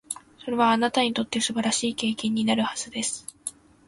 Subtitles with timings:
[0.43, 3.27] それは、あなたにとって素晴らしい経験になるはずです。